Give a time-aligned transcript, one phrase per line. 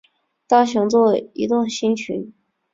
[0.47, 2.33] 大熊座移动星群